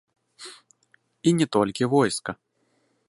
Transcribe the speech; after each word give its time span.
І 1.27 1.35
не 1.41 1.47
толькі 1.57 1.83
войска. 1.93 2.31